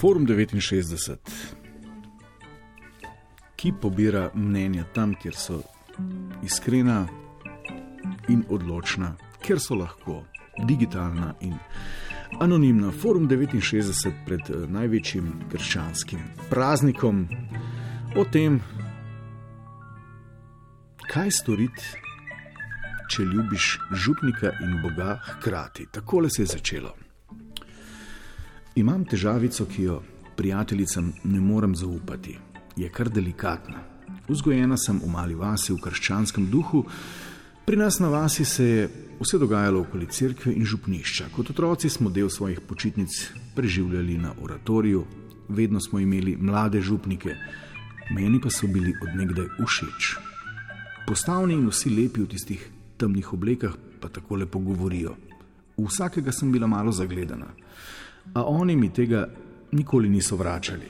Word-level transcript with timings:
Forum 0.00 0.26
69, 0.26 1.18
ki 3.56 3.72
pobira 3.82 4.30
mnenja 4.34 4.84
tam, 4.94 5.12
kjer 5.14 5.34
so 5.36 5.58
iskrena 6.42 7.02
in 8.32 8.40
odločna, 8.48 9.10
kjer 9.44 9.60
so 9.60 9.76
lahko 9.76 10.22
digitalna 10.64 11.34
in 11.40 11.52
anonimna. 12.40 12.92
Forum 13.02 13.28
69 13.28 14.24
pred 14.24 14.40
eh, 14.48 14.64
največjim 14.72 15.28
krščanskim 15.52 16.24
praznikom 16.48 17.26
o 18.16 18.24
tem, 18.24 18.56
kaj 21.12 21.30
storiti. 21.42 21.84
Če 23.10 23.28
ljubiš 23.28 23.78
župnika 23.92 24.56
in 24.64 24.80
Boga 24.80 25.20
hkrati, 25.26 25.90
tako 25.92 26.24
se 26.30 26.42
je 26.42 26.46
začelo. 26.56 27.09
Imam 28.80 29.02
težavico, 29.04 29.66
ki 29.68 29.82
jo 29.82 30.02
prijateljicam 30.36 31.12
ne 31.24 31.40
morem 31.40 31.74
zaupati, 31.76 32.38
je 32.76 32.88
kar 32.88 33.10
delikatna. 33.12 33.82
Vzgojena 34.28 34.78
sem 34.80 35.00
v 35.04 35.10
mali 35.12 35.34
vasi 35.36 35.74
v 35.74 35.82
krščanskem 35.84 36.46
duhu, 36.48 36.80
pri 37.66 37.76
nas 37.76 37.98
na 38.00 38.08
vasi 38.08 38.44
se 38.48 38.64
je 38.64 38.86
vse 39.20 39.38
dogajalo 39.38 39.82
okoli 39.84 40.08
cerkve 40.08 40.54
in 40.56 40.64
župnišča. 40.64 41.28
Kot 41.36 41.50
otroci 41.52 41.90
smo 41.92 42.08
del 42.10 42.32
svojih 42.32 42.60
počitnic 42.60 43.20
preživljali 43.54 44.16
na 44.18 44.32
oratoriju, 44.40 45.04
vedno 45.48 45.80
smo 45.80 46.00
imeli 46.00 46.38
mlade 46.40 46.80
župnike, 46.80 47.36
meni 48.16 48.40
pa 48.40 48.48
so 48.50 48.66
bili 48.66 48.96
odnegdaj 49.02 49.52
všeč. 49.60 50.14
Postavni 51.06 51.60
in 51.60 51.68
vsi 51.68 51.92
lepi 51.92 52.24
v 52.24 52.32
tistih 52.32 52.68
temnih 52.96 53.32
oblekah 53.36 53.76
pa 54.00 54.08
tako 54.08 54.40
lepo 54.40 54.58
govorijo. 54.58 55.18
V 55.76 55.84
vsakega 55.84 56.32
sem 56.32 56.52
bila 56.52 56.66
malo 56.66 56.92
zagledana, 56.92 57.52
a 58.34 58.44
oni 58.44 58.76
mi 58.76 58.92
tega 58.92 59.28
nikoli 59.72 60.08
niso 60.08 60.36
vračali. 60.36 60.86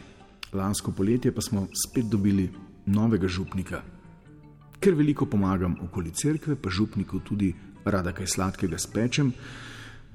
Lansko 0.53 0.93
poletje 0.93 1.33
pa 1.33 1.41
smo 1.41 1.67
spet 1.73 2.05
dobili 2.05 2.51
novega 2.87 3.29
župnika. 3.29 3.83
Ker 4.81 4.95
veliko 4.95 5.27
pomagam 5.27 5.77
okoli 5.83 6.11
cerkve, 6.11 6.57
pa 6.57 6.71
župniku 6.71 7.21
tudi 7.21 7.55
rada 7.85 8.13
kaj 8.13 8.27
sladkega 8.27 8.79
spečem, 8.79 9.33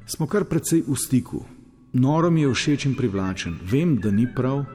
smo 0.06 0.28
kar 0.28 0.46
precej 0.46 0.84
v 0.88 0.96
stiku. 0.96 1.46
Noro 1.94 2.32
mi 2.32 2.42
je 2.42 2.54
všeč 2.54 2.86
in 2.86 2.96
privlačen, 2.96 3.60
vem, 3.64 3.96
da 4.02 4.12
ni 4.12 4.28
prav, 4.36 4.66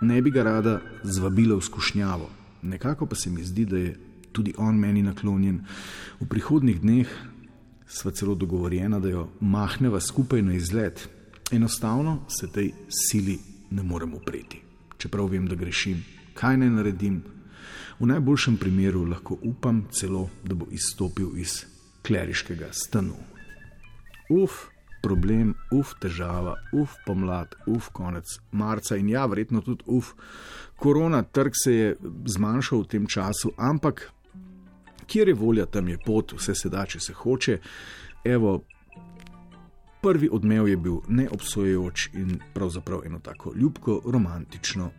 ne 0.00 0.22
bi 0.22 0.30
ga 0.30 0.42
rada 0.42 0.80
zvabila 1.02 1.56
v 1.56 1.64
skušnjavo. 1.64 2.28
Nekako 2.62 3.06
pa 3.06 3.16
se 3.16 3.30
mi 3.30 3.44
zdi, 3.44 3.64
da 3.64 3.78
je 3.78 3.96
tudi 4.32 4.54
on 4.58 4.78
meni 4.78 5.02
naklonjen. 5.02 5.64
V 6.20 6.28
prihodnih 6.28 6.80
dneh 6.80 7.08
sva 7.86 8.10
celo 8.10 8.34
dogovorjena, 8.34 9.00
da 9.00 9.08
jo 9.08 9.28
mahneva 9.40 10.00
skupaj 10.00 10.42
na 10.42 10.54
izlet. 10.54 11.08
Enostavno 11.52 12.24
se 12.28 12.46
tej 12.46 12.72
sili 12.88 13.38
ne 13.70 13.82
morem 13.82 14.14
upreti. 14.14 14.62
Čeprav 14.98 15.26
vem, 15.26 15.46
da 15.46 15.54
grešim, 15.54 16.04
kaj 16.34 16.56
naj 16.56 16.70
naredim. 16.70 17.22
V 18.00 18.06
najboljšem 18.08 18.56
primeru 18.56 19.04
lahko 19.04 19.36
upam 19.42 19.82
celo, 19.92 20.30
da 20.44 20.54
bo 20.54 20.66
izstopil 20.70 21.36
iz 21.36 21.58
kleriškega 22.06 22.70
stanu. 22.72 23.18
Uf, 24.30 24.64
problem, 25.02 25.52
uf, 25.76 25.92
težava, 26.00 26.56
uf, 26.72 26.96
pomlad, 27.06 27.54
uf, 27.66 27.92
konec 27.92 28.38
marca 28.52 28.96
in 28.96 29.12
ja, 29.12 29.26
verjetno 29.26 29.60
tudi 29.60 29.84
uf, 29.86 30.14
korona, 30.80 31.22
trg 31.22 31.52
se 31.64 31.74
je 31.74 31.94
zmanjšal 32.32 32.86
v 32.86 32.92
tem 32.96 33.06
času, 33.06 33.52
ampak 33.58 34.06
kjer 35.06 35.28
je 35.28 35.34
volja, 35.34 35.66
tam 35.66 35.88
je 35.88 35.98
pot, 36.06 36.32
vse 36.32 36.54
se 36.54 36.72
da, 36.72 36.86
če 36.86 37.00
se 37.00 37.12
hoče. 37.12 37.58
Evo, 38.24 38.62
prvi 40.02 40.28
odmev 40.32 40.68
je 40.68 40.76
bil 40.76 40.96
neobsojujoč 41.08 42.08
in 42.14 42.38
pravzaprav 42.54 43.00
eno 43.06 43.18
tako 43.18 43.52
ljubko, 43.56 44.02
romantično 44.04 44.90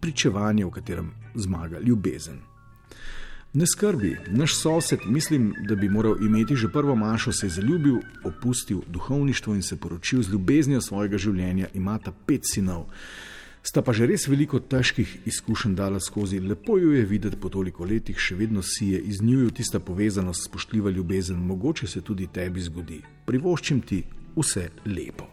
pričevanje, 0.00 0.64
v 0.64 0.70
katerem 0.70 1.10
zmaga 1.34 1.78
ljubezen. 1.78 2.40
Ne 3.54 3.66
skrbi, 3.66 4.16
naš 4.30 4.56
sosed, 4.60 4.98
mislim, 5.06 5.54
da 5.68 5.74
bi 5.74 5.88
moral 5.88 6.16
imeti 6.24 6.56
že 6.56 6.72
prvo 6.72 6.96
mašo, 6.96 7.32
se 7.32 7.46
je 7.46 7.50
zaljubil, 7.50 7.96
opustil 8.24 8.80
duhovništvo 8.88 9.54
in 9.54 9.62
se 9.62 9.76
poročil 9.76 10.22
z 10.22 10.32
ljubeznijo 10.32 10.80
svojega 10.80 11.18
življenja, 11.18 11.68
imata 11.74 12.12
pet 12.26 12.40
sinov. 12.54 12.86
Sta 13.62 13.82
pa 13.82 13.92
že 13.92 14.06
res 14.06 14.26
veliko 14.28 14.58
težkih 14.58 15.18
izkušenj 15.26 15.74
dala 15.74 16.00
skozi, 16.00 16.40
lepo 16.40 16.78
jo 16.78 16.90
je 16.92 17.04
videti 17.04 17.36
po 17.36 17.48
toliko 17.48 17.84
letih, 17.84 18.18
še 18.18 18.34
vedno 18.34 18.62
si 18.62 18.86
je 18.86 18.98
iz 18.98 19.22
njuju 19.22 19.50
tista 19.50 19.78
povezanost, 19.80 20.48
spoštljiva 20.48 20.90
ljubezen, 20.90 21.36
mogoče 21.36 21.86
se 21.86 22.00
tudi 22.00 22.26
tebi 22.26 22.60
zgodi. 22.60 23.02
Privoščim 23.26 23.80
ti 23.80 24.02
vse 24.36 24.68
lepo 24.86 25.32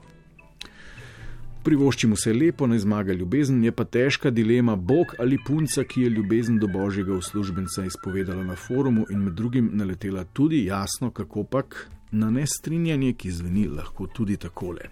privoščimo 1.70 2.16
vse 2.18 2.34
lepo, 2.34 2.68
naj 2.68 2.80
zmaga 2.86 3.14
ljubezen, 3.14 3.64
je 3.64 3.72
pa 3.72 3.86
težka 3.86 4.32
dilema, 4.34 4.76
Bog 4.76 5.14
ali 5.20 5.38
punca, 5.46 5.84
ki 5.84 6.02
je 6.02 6.10
ljubezen 6.10 6.58
do 6.60 6.68
božjega 6.68 7.14
uslužbenca 7.14 7.86
izpovedala 7.86 8.44
na 8.44 8.56
forumu 8.56 9.06
in 9.12 9.24
med 9.26 9.34
drugim 9.38 9.70
naletela 9.74 10.24
tudi 10.24 10.64
jasno, 10.66 11.12
kako 11.12 11.44
pač 11.44 11.84
na 12.12 12.32
nestrinjanje, 12.34 13.14
ki 13.14 13.32
zveni 13.32 13.68
lahko 13.68 14.08
tudi 14.08 14.38
takole. 14.38 14.90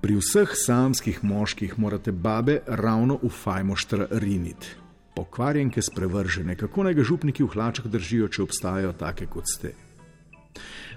Pri 0.00 0.16
vseh 0.16 0.52
samskih 0.56 1.24
moških 1.24 1.78
morate 1.78 2.12
babe 2.12 2.60
ravno 2.66 3.18
v 3.22 3.28
fajmoštra 3.28 4.08
riniti. 4.10 4.76
Pokvarjenke 5.16 5.82
sprevržene, 5.82 6.56
kako 6.56 6.84
naj 6.84 6.94
ga 6.94 7.04
župniki 7.04 7.44
v 7.44 7.52
hlačah 7.54 7.88
držijo, 7.88 8.28
če 8.28 8.42
obstajajo 8.44 8.92
take 8.96 9.26
kot 9.26 9.48
ste. 9.48 9.72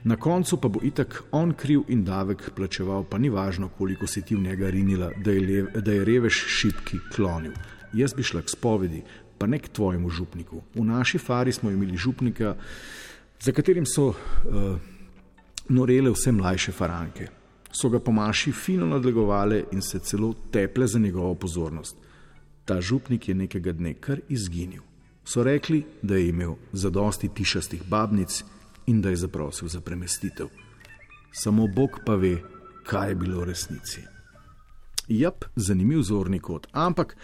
Na 0.03 0.15
koncu 0.15 0.57
pa 0.57 0.67
bo 0.67 0.79
itak 0.83 1.23
on 1.31 1.53
kriv 1.53 1.85
in 1.87 2.03
davek 2.03 2.49
plačeval, 2.55 3.03
pa 3.03 3.17
ni 3.17 3.29
važno, 3.29 3.69
koliko 3.77 4.07
si 4.07 4.21
ti 4.21 4.35
v 4.35 4.41
njega 4.41 4.69
rinila, 4.69 5.11
da 5.23 5.31
je, 5.31 5.41
lev, 5.47 5.67
da 5.81 5.91
je 5.91 6.05
revež 6.05 6.33
šipki 6.33 6.99
klonil. 7.15 7.53
Jaz 7.93 8.13
bi 8.13 8.23
šla 8.23 8.41
k 8.41 8.49
spovedi, 8.49 9.03
pa 9.37 9.47
ne 9.47 9.59
k 9.59 9.69
tvojemu 9.69 10.09
župniku. 10.09 10.61
V 10.75 10.83
naši 10.83 11.17
fari 11.17 11.51
smo 11.51 11.71
imeli 11.71 11.97
župnika, 11.97 12.55
za 13.39 13.51
katerim 13.51 13.85
so 13.85 14.09
uh, 14.09 14.15
norele 15.69 16.11
vse 16.11 16.31
mlajše 16.31 16.71
faranke. 16.71 17.27
So 17.71 17.89
ga 17.89 17.99
pomaši 17.99 18.51
fino 18.51 18.85
nadlegovale 18.85 19.63
in 19.71 19.81
se 19.81 19.99
celo 19.99 20.33
teple 20.51 20.87
za 20.87 20.99
njegovo 20.99 21.35
pozornost. 21.35 21.95
Ta 22.65 22.81
župnik 22.81 23.29
je 23.29 23.35
nekega 23.35 23.71
dne 23.71 23.93
kar 23.93 24.19
izginil. 24.29 24.81
So 25.25 25.43
rekli, 25.43 25.83
da 26.01 26.15
je 26.15 26.29
imel 26.29 26.55
zadosti 26.71 27.29
tišastih 27.29 27.83
babnic 27.89 28.43
in 28.87 29.01
da 29.01 29.09
je 29.09 29.15
zaprosil 29.15 29.67
za 29.67 29.81
premestitev. 29.81 30.47
Samo 31.31 31.67
Bog 31.67 31.99
pa 32.05 32.15
ve, 32.15 32.37
kaj 32.85 33.09
je 33.09 33.15
bilo 33.15 33.39
v 33.39 33.43
resnici. 33.43 34.01
Jap, 35.07 35.45
zanimiv 35.55 36.01
zorni 36.01 36.39
kot. 36.39 36.67
Ampak, 36.71 37.17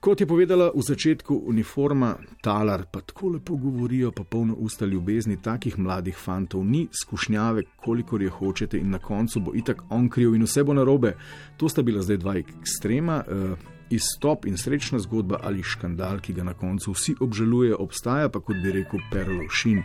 kot 0.00 0.20
je 0.20 0.26
povedala 0.26 0.70
v 0.74 0.80
začetku 0.80 1.36
uniforma 1.52 2.14
Talar, 2.42 2.86
pa 2.92 3.00
tako 3.00 3.28
lepo 3.34 3.56
govorijo, 3.56 4.12
pa 4.12 4.24
polno 4.24 4.54
usta 4.54 4.86
ljubezni 4.86 5.36
takih 5.42 5.78
mladih 5.78 6.16
fantov, 6.16 6.64
ni 6.64 6.88
skušnjave, 7.02 7.62
kolikor 7.84 8.22
je 8.22 8.30
hočete, 8.30 8.78
in 8.78 8.90
na 8.90 8.98
koncu 8.98 9.40
bo 9.40 9.54
itak 9.54 9.82
on 9.90 10.08
kriv 10.08 10.34
in 10.34 10.48
vse 10.48 10.64
bo 10.64 10.74
narobe. 10.74 11.16
To 11.56 11.68
sta 11.68 11.82
bila 11.82 12.02
zdaj 12.02 12.16
dva 12.16 12.36
ekstrema. 12.36 13.24
Uh, 13.28 13.58
Izstop 13.90 14.46
in 14.46 14.54
srečna 14.56 15.00
zgodba 15.02 15.40
ali 15.42 15.62
škandal, 15.66 16.20
ki 16.22 16.32
ga 16.32 16.44
na 16.46 16.54
koncu 16.54 16.92
vsi 16.94 17.16
obžalujejo, 17.20 17.76
obstaja 17.82 18.28
pa, 18.30 18.40
kot 18.40 18.56
bi 18.62 18.70
rekel, 18.72 19.02
perlošin 19.10 19.82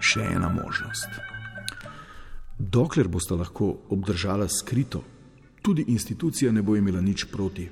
še 0.00 0.24
ena 0.34 0.48
možnost. 0.48 1.08
Dokler 2.58 3.08
boste 3.08 3.34
lahko 3.34 3.70
obdržala 3.90 4.48
skrito, 4.48 5.04
tudi 5.62 5.84
institucija 5.88 6.52
ne 6.52 6.62
bo 6.62 6.76
imela 6.76 7.00
nič 7.00 7.24
proti. 7.32 7.68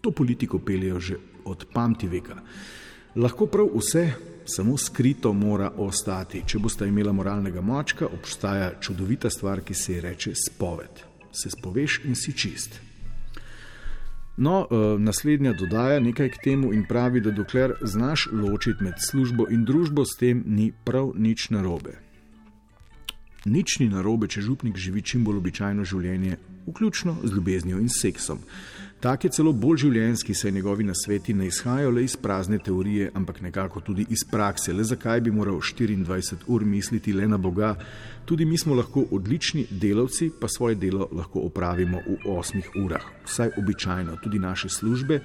To 0.00 0.10
politiko 0.10 0.58
peljejo 0.58 1.00
že 1.00 1.16
od 1.44 1.66
pamti 1.72 2.08
veka. 2.08 2.40
Lahko 3.16 3.46
prav 3.46 3.70
vse, 3.74 4.12
samo 4.46 4.76
skrito 4.78 5.32
mora 5.32 5.70
ostati. 5.76 6.42
Če 6.46 6.58
boste 6.58 6.86
imela 6.88 7.12
moralnega 7.12 7.60
močka, 7.60 8.06
obstaja 8.06 8.72
čudovita 8.80 9.30
stvar, 9.30 9.62
ki 9.64 9.74
se 9.74 9.92
ji 9.92 10.00
reče 10.00 10.34
spoved. 10.34 11.02
Se 11.32 11.50
spoveš 11.50 12.00
in 12.04 12.14
si 12.14 12.32
čist. 12.32 12.80
No, 14.36 14.66
uh, 14.70 15.00
naslednja 15.00 15.52
dodaja 15.52 16.00
nekaj 16.00 16.28
k 16.30 16.42
temu 16.44 16.72
in 16.72 16.84
pravi, 16.88 17.20
da 17.20 17.30
dokler 17.30 17.72
znaš 17.82 18.28
ločiti 18.32 18.84
med 18.84 18.94
službo 19.10 19.46
in 19.50 19.64
družbo, 19.64 20.04
s 20.04 20.18
tem 20.20 20.42
ni 20.46 20.72
prav 20.84 21.12
nič 21.16 21.50
narobe. 21.50 22.05
Nič 23.46 23.78
ni 23.78 23.86
narobe, 23.86 24.26
če 24.26 24.42
župnik 24.42 24.74
živi 24.74 25.04
čim 25.06 25.22
bolj 25.22 25.38
običajno 25.38 25.84
življenje, 25.86 26.34
vključno 26.66 27.20
z 27.22 27.30
ljubeznijo 27.30 27.78
in 27.78 27.88
seksom. 27.88 28.40
Tak 29.00 29.24
je 29.24 29.30
celo 29.36 29.52
bolj 29.54 29.84
življenski, 29.84 30.34
saj 30.34 30.50
njegovi 30.56 30.82
nasveti 30.88 31.34
ne 31.36 31.46
izhajajo 31.46 31.92
le 31.94 32.02
iz 32.02 32.16
prazne 32.18 32.58
teorije, 32.58 33.12
ampak 33.14 33.38
nekako 33.44 33.84
tudi 33.86 34.06
iz 34.10 34.24
prakse. 34.26 34.74
Le 34.74 34.82
zakaj 34.82 35.20
bi 35.22 35.30
moral 35.30 35.60
24 35.62 36.48
ur 36.50 36.64
misliti 36.66 37.14
le 37.14 37.28
na 37.30 37.38
Boga? 37.38 37.76
Tudi 38.26 38.44
mi 38.44 38.58
smo 38.58 38.74
lahko 38.74 39.06
odlični 39.14 39.66
delavci, 39.70 40.32
pa 40.40 40.48
svoje 40.50 40.74
delo 40.74 41.06
lahko 41.12 41.46
opravimo 41.46 42.02
v 42.02 42.18
8 42.26 42.72
urah. 42.82 43.04
Vsaj 43.28 43.54
običajno, 43.62 44.16
tudi 44.24 44.42
naše 44.42 44.68
službe, 44.68 45.20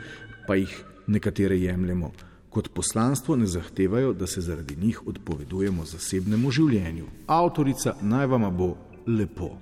pa 0.45 0.62
jih 0.62 0.83
nekatere 1.07 1.57
jemljemo. 1.57 2.12
Kot 2.51 2.69
poslanstvo 2.75 3.36
ne 3.36 3.48
zahtevajo, 3.48 4.13
da 4.13 4.27
se 4.27 4.42
zaradi 4.42 4.75
njih 4.75 5.07
odpovedujemo 5.07 5.86
zasebnemu 5.86 6.51
življenju. 6.51 7.06
Avtorica 7.27 7.95
naj 8.01 8.27
vam 8.27 8.50
bo 8.57 8.75
lepo. 9.07 9.56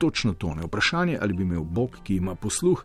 točno 0.00 0.32
to 0.32 0.54
ne. 0.54 0.62
Vprašanje, 0.62 1.18
ali 1.20 1.34
bi 1.34 1.42
imel 1.42 1.64
Bog, 1.64 1.98
ki 2.02 2.16
ima 2.16 2.34
posluh, 2.34 2.84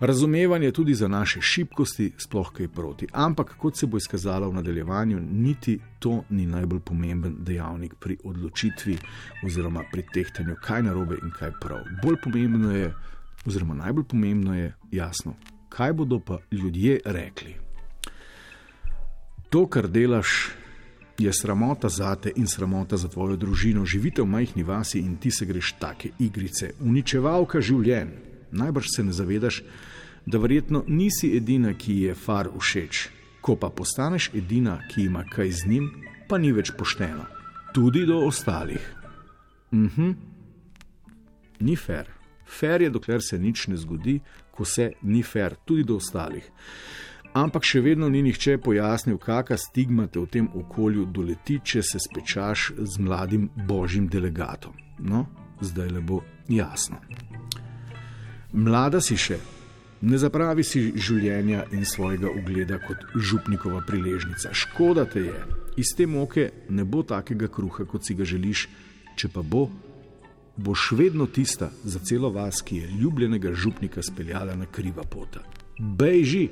razumevanje 0.00 0.72
tudi 0.72 0.94
za 0.94 1.08
naše 1.08 1.40
šibkosti, 1.40 2.12
sploh 2.18 2.52
kaj 2.52 2.68
proti. 2.68 3.06
Ampak, 3.12 3.56
kot 3.58 3.76
se 3.76 3.86
bo 3.86 3.96
izkazalo 3.96 4.48
v 4.48 4.54
nadaljevanju, 4.54 5.20
niti 5.20 5.78
to 5.98 6.22
ni 6.30 6.46
najbolj 6.46 6.80
pomemben 6.80 7.36
dejavnik 7.38 7.94
pri 8.00 8.16
odločitvi 8.24 8.96
oziroma 9.44 9.84
pri 9.92 10.06
tehtanju, 10.14 10.56
kaj 10.62 10.82
narobe 10.82 11.20
in 11.22 11.30
kaj 11.38 11.52
prav. 11.60 11.84
Bolj 12.02 12.16
pomembno 12.24 12.72
je, 12.72 12.94
oziroma 13.46 13.74
najbolj 13.74 14.04
pomembno 14.04 14.56
je, 14.56 14.72
jasno, 14.92 15.36
kaj 15.68 15.92
bodo 15.92 16.20
pa 16.20 16.38
ljudje 16.52 17.00
rekli. 17.04 17.65
To, 19.50 19.66
kar 19.66 19.88
delaš, 19.88 20.50
je 21.18 21.32
sramota 21.32 21.88
za 21.88 22.14
te 22.14 22.32
in 22.36 22.46
sramota 22.46 22.96
za 22.96 23.08
tvojo 23.08 23.36
družino. 23.36 23.84
Živite 23.86 24.22
v 24.22 24.26
majhni 24.26 24.62
vasi 24.62 24.98
in 24.98 25.16
ti 25.16 25.30
se 25.30 25.46
greš 25.46 25.72
take 25.80 26.10
igrice, 26.18 26.72
uničevalka 26.80 27.60
življenj. 27.60 28.10
Najbrž 28.52 28.86
se 28.96 29.04
ne 29.04 29.12
zavedaš, 29.12 29.62
da 30.26 30.38
verjetno 30.38 30.84
nisi 30.88 31.36
edina, 31.36 31.74
ki 31.74 32.00
je 32.00 32.14
far 32.14 32.50
všeč. 32.58 33.08
Ko 33.40 33.56
pa 33.56 33.70
postaneš 33.70 34.30
edina, 34.34 34.80
ki 34.90 35.06
ima 35.06 35.24
kaj 35.30 35.50
z 35.50 35.70
njim, 35.70 35.90
pa 36.28 36.38
ni 36.38 36.52
več 36.52 36.72
pošteno. 36.76 37.26
Tudi 37.74 38.06
do 38.06 38.18
ostalih. 38.26 38.82
Mhm. 39.72 40.12
Ni 41.60 41.76
fair. 41.76 42.10
Fair 42.46 42.82
je, 42.82 42.90
dokler 42.90 43.22
se 43.22 43.38
nič 43.38 43.66
ne 43.68 43.76
zgodi, 43.76 44.20
ko 44.50 44.64
se 44.64 44.92
ni 45.02 45.22
fair, 45.22 45.56
tudi 45.64 45.84
do 45.84 45.96
ostalih 45.96 46.44
ampak 47.36 47.66
še 47.66 47.82
vedno 47.84 48.08
ni 48.08 48.22
nihče 48.24 48.56
pojasnil, 48.64 49.18
kakšna 49.20 49.58
stigma 49.60 50.06
te 50.08 50.20
v 50.22 50.28
tem 50.32 50.46
okolju 50.48 51.06
doleti, 51.12 51.58
če 51.60 51.82
se 51.84 52.00
spečaš 52.00 52.70
z 52.78 53.02
mladim 53.02 53.50
božjim 53.68 54.08
delegatom. 54.08 54.76
No, 55.04 55.26
zdaj 55.60 55.92
le 55.92 56.00
bo 56.00 56.22
jasno. 56.48 57.00
Mlada 58.56 59.02
si 59.04 59.18
še, 59.20 59.36
ne 60.08 60.18
zapravi 60.20 60.64
si 60.64 60.86
življenja 60.96 61.66
in 61.76 61.84
svojega 61.84 62.30
ugleda 62.32 62.78
kot 62.80 63.04
župnikova 63.16 63.82
priležnica. 63.84 64.54
Škoda 64.56 65.04
te 65.10 65.26
je, 65.26 65.42
iz 65.76 65.92
te 65.96 66.06
moke 66.08 66.48
ne 66.72 66.86
bo 66.88 67.02
takega 67.04 67.50
kruha, 67.52 67.84
kot 67.84 68.06
si 68.06 68.16
ga 68.16 68.24
želiš, 68.24 68.68
če 69.16 69.32
pa 69.34 69.44
bo. 69.44 69.66
Boš 70.56 70.94
vedno 70.96 71.26
tista 71.28 71.68
za 71.84 72.00
celo 72.00 72.30
vas, 72.32 72.62
ki 72.64 72.80
je 72.80 72.94
ljubljenega 73.02 73.52
župnika 73.52 74.00
speljala 74.00 74.56
na 74.56 74.64
kriva 74.72 75.04
pota. 75.04 75.44
Bejži! 75.76 76.48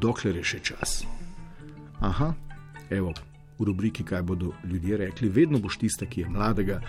Dokler 0.00 0.36
je 0.36 0.44
še 0.44 0.60
čas. 0.70 1.02
Aha, 2.00 2.34
evo, 2.90 3.12
v 3.58 3.64
rubriki, 3.64 4.04
kaj 4.04 4.22
bodo 4.22 4.52
ljudje 4.64 4.96
rekli, 4.96 5.28
vedno 5.28 5.58
boš 5.58 5.78
tista, 5.78 6.06
ki 6.06 6.24
je 6.24 6.28
mladega 6.28 6.80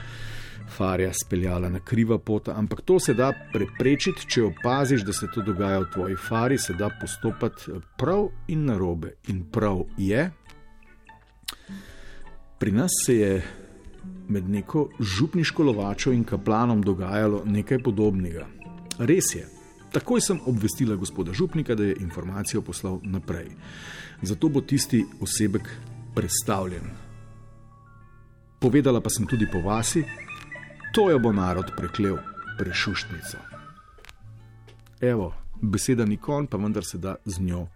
farja 0.69 1.11
speljala 1.13 1.69
na 1.69 1.79
kriva 1.79 2.17
pot, 2.17 2.47
ampak 2.49 2.81
to 2.81 2.99
se 2.99 3.13
da 3.13 3.31
preprečiti, 3.53 4.25
če 4.27 4.43
opaziš, 4.43 5.03
da 5.05 5.13
se 5.13 5.27
to 5.33 5.41
dogaja 5.45 5.79
v 5.79 5.91
tvoji 5.93 6.15
fari, 6.15 6.57
se 6.57 6.73
da 6.73 6.89
postopati 7.01 7.79
prav 7.97 8.29
in 8.47 8.65
narobe. 8.65 9.13
In 9.27 9.43
prav 9.51 9.85
je. 9.97 10.31
Pri 12.59 12.71
nas 12.71 12.91
se 13.05 13.15
je 13.15 13.43
med 14.27 14.49
neko 14.49 14.89
župniško 14.99 15.63
lovačo 15.63 16.11
in 16.11 16.23
kaplanom 16.23 16.81
dogajalo 16.81 17.43
nekaj 17.45 17.83
podobnega. 17.83 18.47
Res 18.99 19.35
je, 19.35 19.45
Takoj 19.95 20.21
sem 20.21 20.39
obvestila 20.45 20.95
gospoda 20.99 21.33
Župnika, 21.33 21.75
da 21.75 21.83
je 21.83 21.95
informacijo 21.99 22.61
poslal 22.61 22.99
naprej. 23.03 23.47
Zato 24.21 24.49
bo 24.49 24.61
tisti 24.61 25.05
osebek 25.21 25.69
predstavljen. 26.15 26.83
Povedala 28.59 28.99
pa 29.01 29.09
sem 29.09 29.27
tudi 29.27 29.47
po 29.51 29.61
vasi, 29.63 30.03
to 30.93 31.07
jo 31.09 31.19
bo 31.19 31.31
narod 31.31 31.71
preklel, 31.77 32.17
prešuštnico. 32.57 33.37
Evo, 35.01 35.31
beseda 35.61 36.05
ni 36.05 36.17
kon, 36.17 36.47
pa 36.47 36.57
vendar 36.57 36.83
se 36.83 36.97
da 36.97 37.15
z 37.25 37.39
njo 37.39 37.67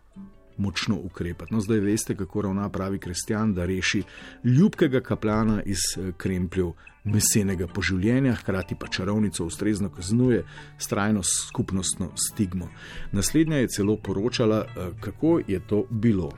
močno 0.60 1.00
ukrepati. 1.04 1.54
No, 1.54 1.62
zdaj 1.62 1.80
veste, 1.80 2.16
kako 2.16 2.42
ravna 2.42 2.70
pravi 2.70 3.00
kristjan, 3.00 3.54
da 3.54 3.66
reši 3.66 4.04
ljubkega 4.44 5.02
kaplana 5.02 5.62
iz 5.66 5.80
eh, 5.98 6.12
krempljev 6.18 6.72
mesenega 7.04 7.68
poživljenja, 7.68 8.36
hkrati 8.36 8.76
pa 8.80 8.88
čarovnico 8.88 9.46
ustrezno 9.46 9.90
kaznuje 9.90 10.44
s 10.78 10.88
trajno 10.88 11.24
skupnostno 11.24 12.12
stigmo. 12.16 12.70
Naslednja 13.12 13.58
je 13.58 13.68
celo 13.68 13.98
poročala, 13.98 14.66
eh, 14.68 14.92
kako 15.00 15.40
je 15.48 15.60
to 15.68 15.86
bilo. 15.90 16.32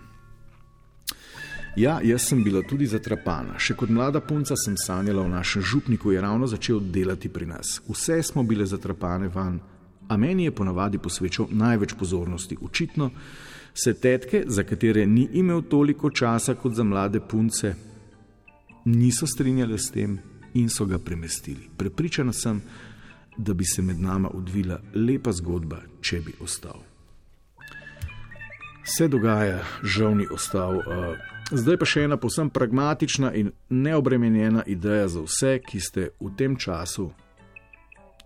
Ja, 1.75 2.00
jaz 2.03 2.21
sem 2.27 2.44
bila 2.44 2.59
tudi 2.67 2.85
zatrapana. 2.85 3.56
Še 3.59 3.77
kot 3.79 3.89
mlada 3.89 4.19
punca 4.19 4.57
sem 4.59 4.75
sanjala 4.77 5.24
o 5.24 5.29
našem 5.31 5.63
župniku, 5.63 6.09
ki 6.09 6.17
je 6.17 6.21
ravno 6.21 6.47
začel 6.47 6.81
delati 6.83 7.29
pri 7.31 7.45
nas. 7.47 7.79
Vse 7.88 8.19
smo 8.24 8.44
bile 8.44 8.65
zatrapane 8.67 9.29
van, 9.31 9.59
a 10.07 10.17
meni 10.17 10.44
je 10.44 10.51
ponavadi 10.51 11.00
posvečal 11.00 11.47
največ 11.51 11.94
pozornosti. 11.95 12.57
Očitno 12.62 13.09
se 13.73 13.94
tetke, 13.94 14.44
za 14.47 14.63
katere 14.63 15.06
ni 15.06 15.27
imel 15.33 15.62
toliko 15.62 16.09
časa 16.09 16.56
kot 16.56 16.73
za 16.73 16.83
mlade 16.83 17.19
punce, 17.19 17.73
niso 18.85 19.27
strinjale 19.27 19.77
s 19.77 19.91
tem 19.91 20.19
in 20.53 20.69
so 20.69 20.85
ga 20.85 20.97
premestili. 20.97 21.69
Prepričana 21.77 22.33
sem, 22.33 22.62
da 23.38 23.53
bi 23.53 23.65
se 23.65 23.81
med 23.81 24.00
nama 24.00 24.29
odvila 24.33 24.79
lepa 24.94 25.31
zgodba, 25.31 25.81
če 26.01 26.21
bi 26.21 26.33
ostal. 26.39 26.83
Se 28.83 29.07
dogaja, 29.07 29.63
žal 29.83 30.17
ni 30.17 30.27
ostal. 30.31 30.81
Zdaj 31.51 31.77
pa 31.77 31.85
še 31.85 32.06
ena 32.07 32.17
posebno 32.17 32.50
pragmatična 32.50 33.33
in 33.33 33.51
neobremenjena 33.69 34.63
ideja 34.67 35.07
za 35.07 35.21
vse, 35.21 35.59
ki 35.67 35.79
ste 35.79 36.09
v 36.19 36.31
tem 36.38 36.56
času 36.57 37.12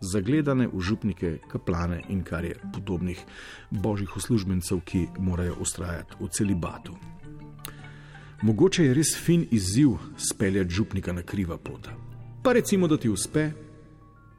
zagledane 0.06 0.68
v 0.68 0.82
župnike, 0.82 1.38
kaplane 1.52 2.02
in 2.10 2.24
kar 2.24 2.46
je 2.46 2.56
podobnih 2.74 3.20
božjih 3.72 4.18
uslužbencev, 4.18 4.80
ki 4.86 5.08
morajo 5.20 5.58
ustrajati 5.60 6.16
v 6.20 6.30
celibatu. 6.30 6.96
Mogoče 8.42 8.86
je 8.86 8.94
res 8.94 9.16
fin 9.18 9.48
izziv 9.52 9.98
speljati 10.18 10.70
župnika 10.70 11.14
na 11.14 11.22
kriva 11.22 11.58
pota. 11.58 11.96
Pa 12.44 12.54
recimo, 12.54 12.88
da 12.88 12.98
ti 12.98 13.10
uspe, 13.10 13.52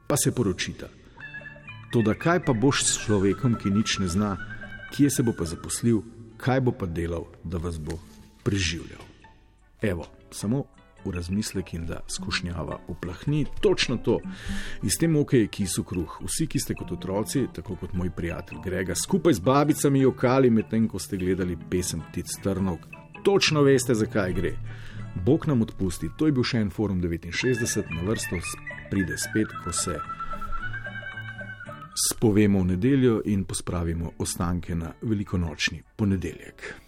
pa 0.07 0.17
se 0.17 0.31
poročita. 0.31 0.87
Toda 1.91 2.13
kaj 2.13 2.45
pa 2.45 2.53
boš 2.53 2.83
s 2.85 2.99
človekom, 3.05 3.55
ki 3.59 3.69
nič 3.71 3.97
ne 3.99 4.07
zna, 4.07 4.37
kje 4.95 5.09
se 5.09 5.23
bo 5.23 5.33
pa 5.35 5.45
zaposlil, 5.45 6.01
kaj 6.37 6.61
bo 6.61 6.71
pa 6.71 6.85
delal, 6.85 7.27
da 7.43 7.57
vas 7.57 7.79
bo 7.79 7.99
preživljal? 8.43 9.03
Evo, 9.81 10.07
samo 10.31 10.63
v 11.07 11.15
razmislek 11.15 11.73
in 11.73 11.85
da 11.87 12.01
skušnjava 12.11 12.79
uplahni 12.87 13.45
točno 13.61 13.97
to. 13.97 14.19
Iz 14.83 14.99
te 14.99 15.07
moke 15.07 15.39
je 15.39 15.47
kis 15.47 15.77
v 15.77 15.83
kruh. 15.87 16.19
Vsi, 16.25 16.47
ki 16.47 16.59
ste 16.59 16.75
kot 16.77 16.91
otroci, 16.91 17.47
tako 17.53 17.75
kot 17.79 17.93
moj 17.93 18.11
prijatelj 18.15 18.61
Grega, 18.65 18.95
skupaj 18.95 19.39
z 19.39 19.45
babicami 19.45 20.03
jokali, 20.03 20.49
medtem 20.49 20.87
ko 20.87 20.99
ste 20.99 21.17
gledali 21.17 21.57
pesem 21.69 22.03
Tic 22.13 22.35
Trnov, 22.43 22.77
točno 23.23 23.63
veste, 23.63 23.95
zakaj 23.95 24.33
gre. 24.33 24.53
Bog 25.25 25.47
nam 25.47 25.61
odpusti, 25.61 26.09
to 26.17 26.27
je 26.27 26.31
bil 26.31 26.45
še 26.45 26.61
en 26.61 26.69
forum 26.69 27.01
69, 27.01 27.89
na 27.95 28.05
vrsto 28.05 28.37
pride 28.91 29.17
spet, 29.17 29.51
ko 29.63 29.73
se 29.73 29.97
spovemo 31.97 32.61
v 32.61 32.65
nedeljo 32.65 33.21
in 33.25 33.43
pospravimo 33.43 34.11
ostanke 34.19 34.75
na 34.75 34.93
velikonočni 35.01 35.81
ponedeljek. 35.95 36.86